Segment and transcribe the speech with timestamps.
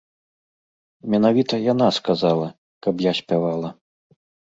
[1.15, 2.47] Менавіта яна сказала,
[2.89, 3.69] каб я спявала.